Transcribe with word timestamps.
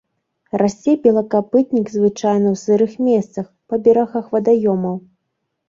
Расце 0.61 0.95
белакапытнік 1.03 1.91
звычайна 1.97 2.47
ў 2.55 2.63
сырых 2.63 2.97
месцах, 3.11 3.45
па 3.69 3.83
берагах 3.87 4.35
вадаёмаў. 4.35 5.01